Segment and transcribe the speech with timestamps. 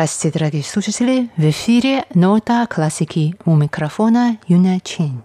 [0.00, 1.28] Здравствуйте, дорогие слушатели!
[1.36, 5.22] В эфире «Нота классики» у микрофона Юна Чин.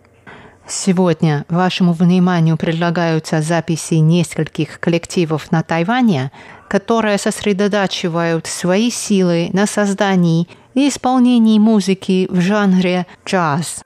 [0.68, 6.30] Сегодня вашему вниманию предлагаются записи нескольких коллективов на Тайване,
[6.68, 13.82] которые сосредотачивают свои силы на создании и исполнении музыки в жанре джаз.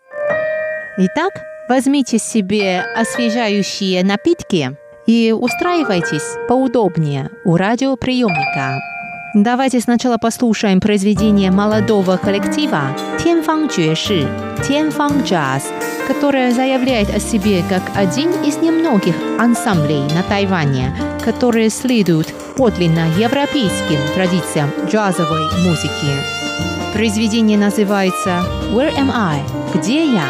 [0.97, 1.33] Итак,
[1.69, 8.98] возьмите себе освежающие напитки и устраивайтесь поудобнее у радиоприемника.
[9.43, 12.81] Давайте сначала послушаем произведение молодого коллектива
[13.23, 14.27] «Тянфан Джуэши»
[14.67, 15.71] «Тянфан Джаз»,
[16.09, 20.93] которое заявляет о себе как один из немногих ансамблей на Тайване,
[21.23, 26.91] которые следуют подлинно европейским традициям джазовой музыки.
[26.93, 28.43] Произведение называется
[28.73, 29.39] «Where am I?»
[29.73, 30.25] «Где я?»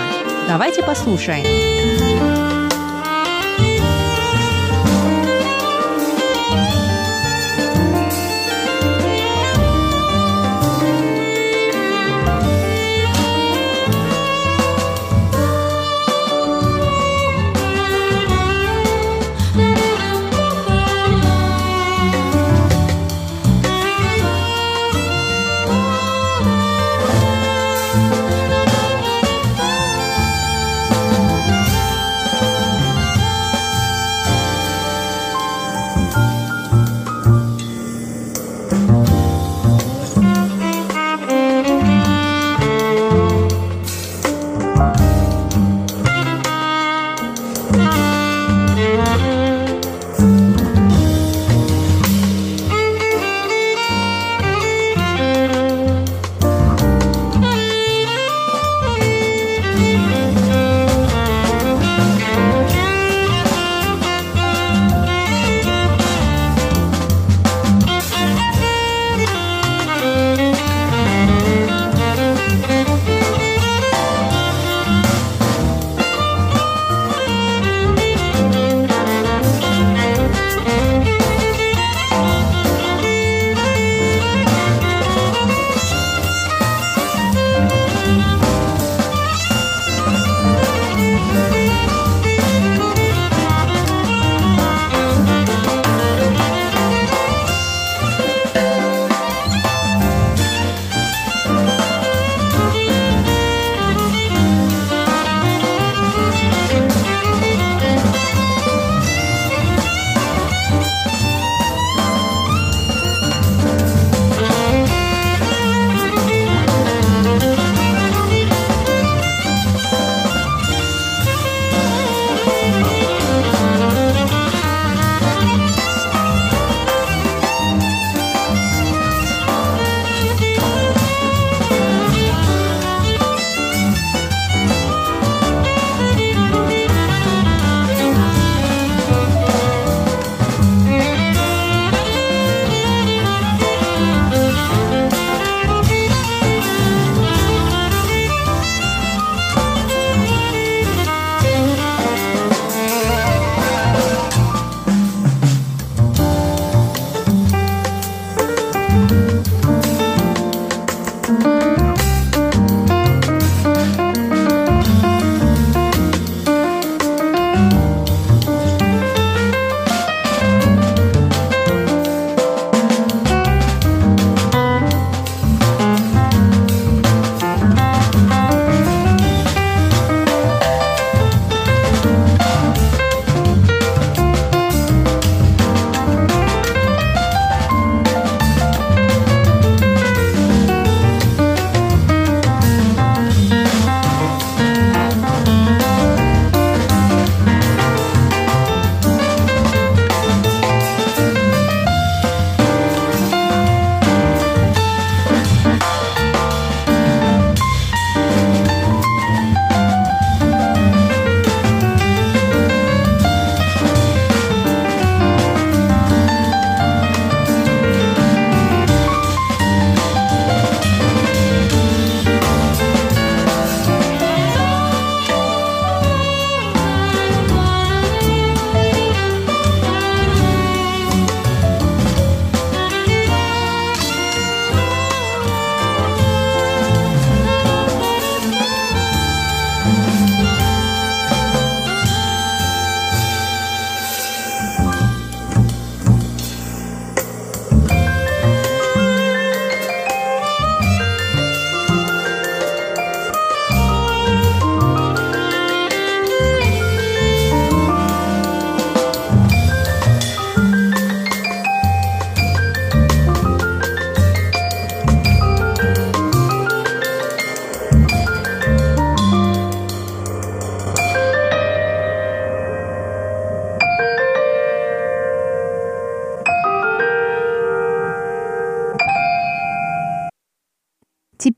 [0.47, 2.08] Давайте послушаем.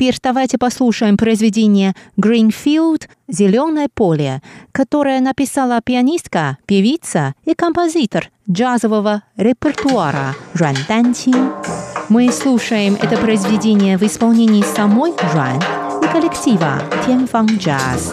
[0.02, 10.34] Теперь давайте послушаем произведение «Greenfield» «Зеленое поле», которое написала пианистка, певица и композитор джазового репертуара
[10.56, 11.52] Жан Данчин.
[12.10, 15.62] Мы слушаем это произведение в исполнении самой Жан
[16.04, 18.12] и коллектива Тяньфан Джаз.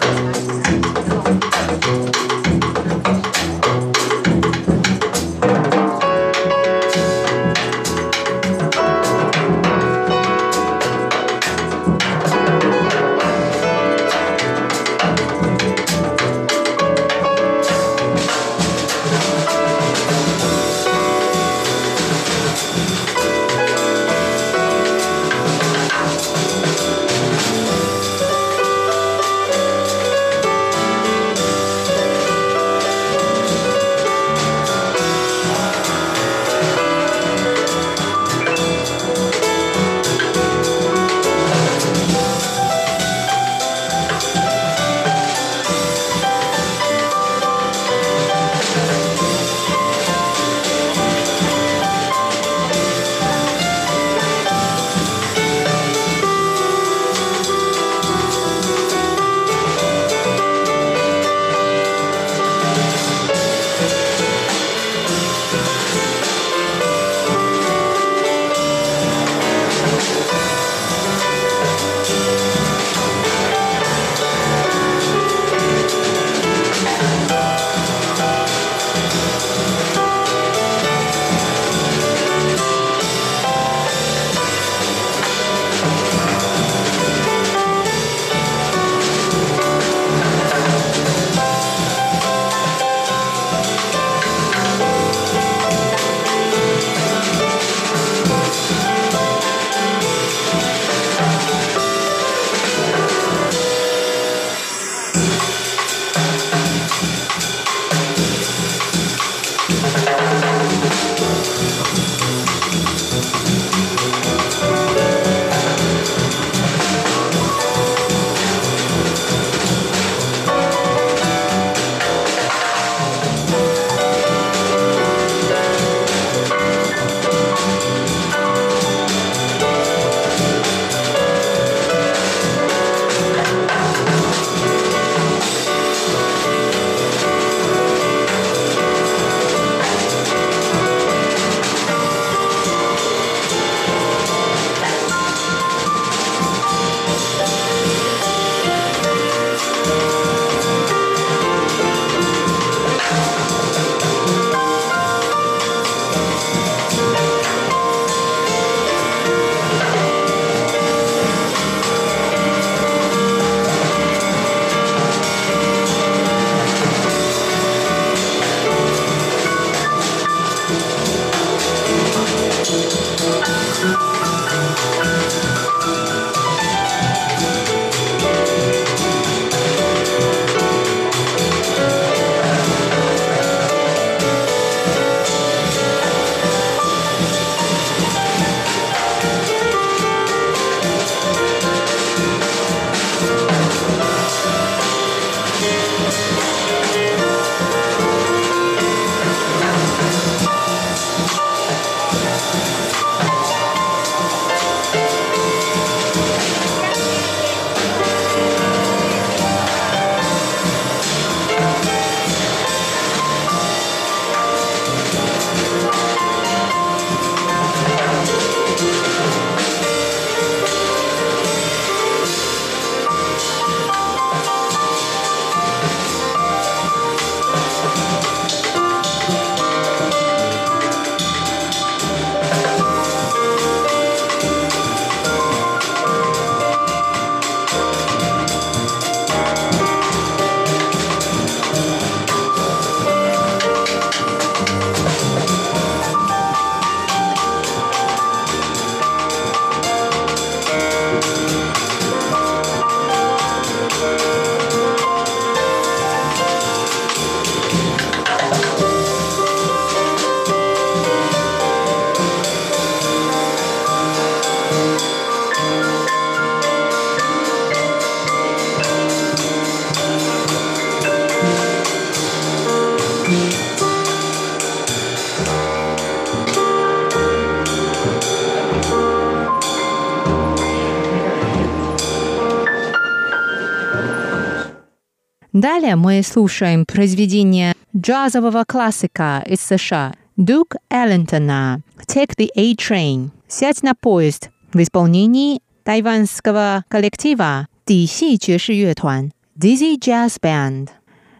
[285.89, 293.95] Далее мы слушаем произведение джазового классика из США Дук Эллентона «Take the A-Train» «Сядь на
[293.95, 300.89] поезд» в исполнении тайванского коллектива Дixi Джеши Юэтуан Dizzy Jazz Band.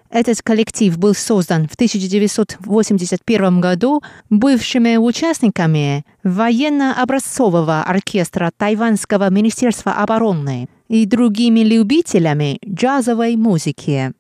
[0.10, 4.01] Этот коллектив был создан в 1981 году
[4.32, 14.12] бывшими участниками военно-образцового оркестра Тайванского министерства обороны и другими любителями джазовой музыки.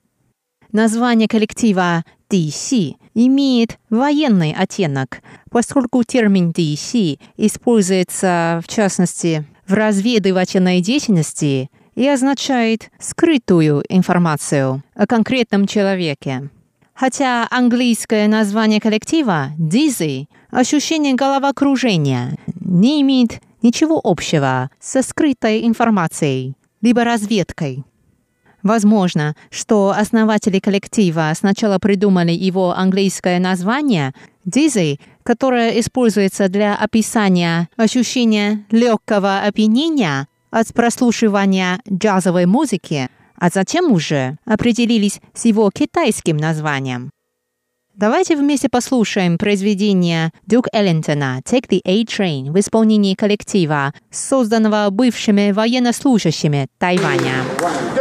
[0.71, 11.71] Название коллектива DC имеет военный оттенок, поскольку термин DC используется в частности в разведывательной деятельности
[11.95, 16.49] и означает скрытую информацию о конкретном человеке.
[16.93, 27.03] Хотя английское название коллектива «Dizzy» ощущение головокружения не имеет ничего общего со скрытой информацией, либо
[27.03, 27.83] разведкой.
[28.69, 34.13] Возможно, что основатели коллектива сначала придумали его английское название
[34.47, 43.09] «Dizzy», которое используется для описания ощущения легкого опьянения от прослушивания джазовой музыки,
[43.39, 47.09] а затем уже определились с его китайским названием.
[47.99, 56.67] Давайте вместе послушаем произведение Дюк Эллентона «Take the A-Train» в исполнении коллектива, созданного бывшими военнослужащими
[56.77, 57.43] Тайваня.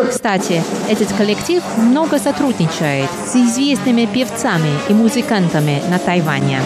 [0.08, 6.60] Кстати, этот коллектив много сотрудничает с известными певцами и музыкантами на Тайване.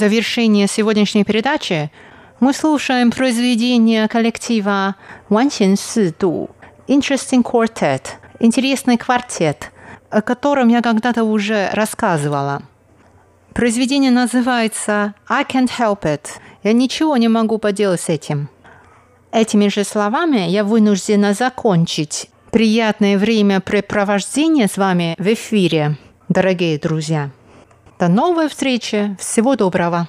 [0.00, 1.90] Завершение сегодняшней передачи
[2.40, 4.96] мы слушаем произведение коллектива
[5.28, 5.50] Ван
[6.18, 6.48] Ду
[6.88, 8.02] Interesting Quartet,
[8.38, 9.70] интересный квартет,
[10.08, 12.62] о котором я когда-то уже рассказывала.
[13.52, 16.28] Произведение называется I can't help it.
[16.62, 18.48] Я ничего не могу поделать с этим.
[19.32, 25.98] Этими же словами я вынуждена закончить приятное времяпрепровождение с вами в эфире,
[26.30, 27.30] дорогие друзья.
[28.00, 29.14] До новой встречи.
[29.20, 30.08] Всего доброго.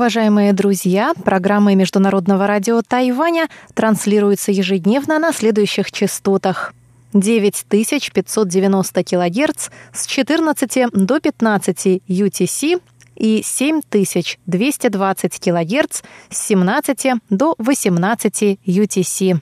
[0.00, 6.72] Уважаемые друзья, программы Международного радио Тайваня транслируются ежедневно на следующих частотах.
[7.12, 12.80] 9590 кГц с 14 до 15 UTC
[13.16, 19.38] и 7220 кГц с 17 до 18 UTC.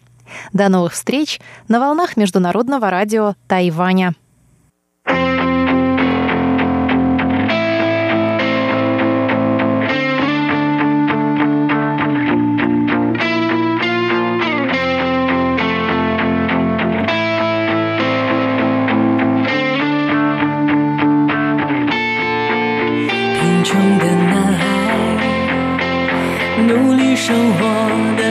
[0.53, 4.17] До новых встреч на волнах Международного радио Тайваня.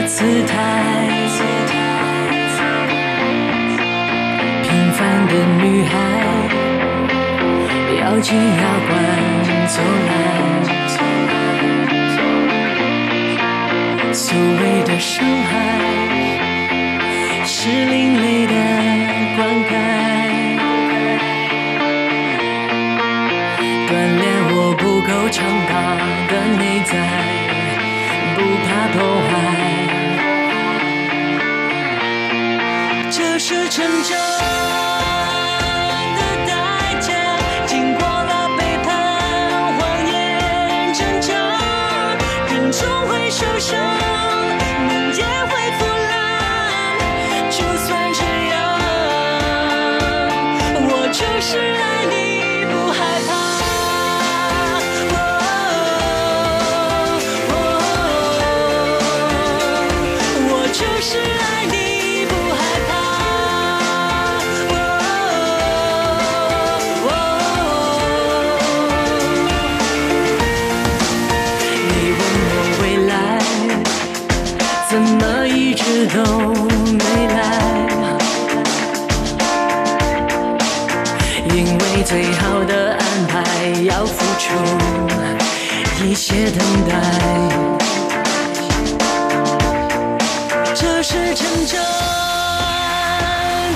[0.08, 0.56] 姿态，
[4.62, 5.92] 平凡的女孩，
[8.00, 8.90] 咬紧牙关
[9.66, 10.10] 走来。
[14.14, 15.52] 所谓的伤害，
[17.44, 18.54] 是另类的
[19.36, 19.70] 灌溉。
[23.86, 24.24] 锻炼
[24.56, 25.72] 我不够强大
[26.28, 26.96] 的内在，
[28.34, 28.96] 不怕破
[29.28, 29.32] 坏，
[82.04, 83.42] 最好的安排
[83.82, 84.54] 要付出
[86.04, 86.58] 一些等
[86.88, 86.94] 待，
[90.74, 91.80] 这是成长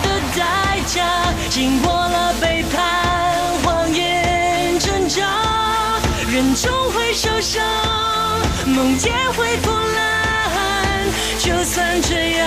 [0.03, 1.05] 的代价，
[1.51, 2.81] 经过了背叛、
[3.65, 5.21] 谎言、挣扎，
[6.31, 7.63] 人终会受伤，
[8.67, 10.03] 梦也会腐烂。
[11.39, 12.47] 就算这样，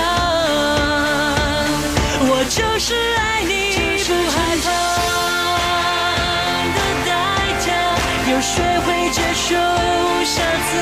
[2.21, 3.64] 我就是爱你，
[8.45, 9.55] 学会接受
[10.23, 10.77] 下次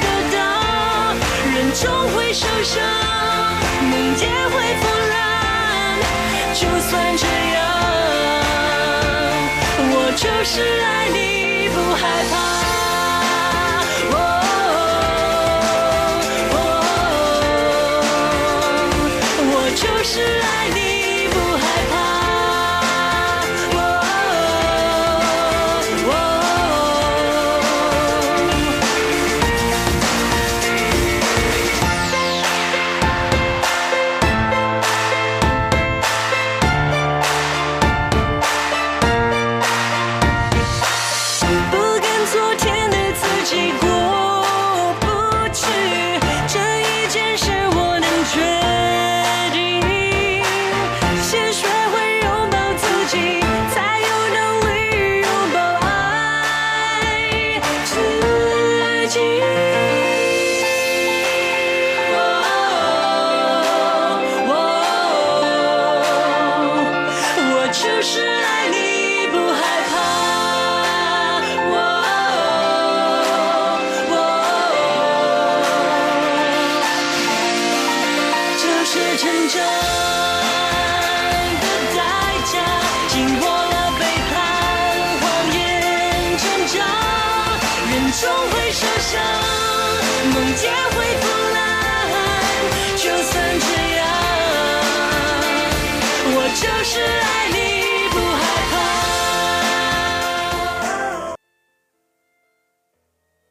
[0.00, 0.38] 的答，
[1.54, 2.82] 人终会受伤，
[3.88, 5.14] 梦也会腐烂。
[6.52, 7.24] 就算这
[7.54, 7.58] 样，
[9.92, 11.18] 我就是爱你，